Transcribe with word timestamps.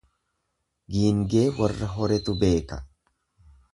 Giingee 0.95 1.43
warra 1.57 1.91
horetu 1.97 2.35
beeka. 2.41 2.77